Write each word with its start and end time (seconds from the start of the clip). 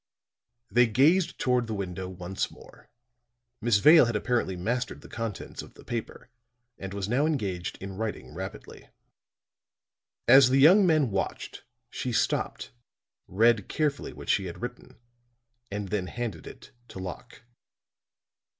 They 0.71 0.87
gazed 0.87 1.37
toward 1.37 1.67
the 1.67 1.75
window 1.75 2.09
once 2.09 2.49
more, 2.49 2.89
Miss 3.61 3.77
Vale 3.77 4.05
had 4.05 4.15
apparently 4.15 4.55
mastered 4.55 5.01
the 5.01 5.07
contents 5.07 5.61
of 5.61 5.75
the 5.75 5.83
paper, 5.83 6.31
and 6.79 6.91
was 6.91 7.07
now 7.07 7.27
engaged 7.27 7.77
in 7.79 7.97
writing 7.97 8.33
rapidly. 8.33 8.89
As 10.27 10.49
the 10.49 10.57
young 10.57 10.87
men 10.87 11.11
watched, 11.11 11.65
she 11.91 12.11
stopped, 12.11 12.71
read 13.27 13.69
carefully 13.69 14.11
what 14.11 14.27
she 14.29 14.45
had 14.45 14.63
written, 14.63 14.97
and 15.69 15.89
then 15.89 16.07
handed 16.07 16.47
it 16.47 16.71
to 16.87 16.97
Locke. 16.97 17.43